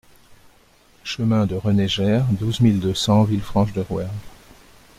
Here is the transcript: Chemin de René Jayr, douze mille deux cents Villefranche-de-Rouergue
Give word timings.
Chemin 1.03 1.45
de 1.45 1.53
René 1.53 1.87
Jayr, 1.87 2.25
douze 2.31 2.59
mille 2.61 2.79
deux 2.79 2.95
cents 2.95 3.23
Villefranche-de-Rouergue 3.23 4.09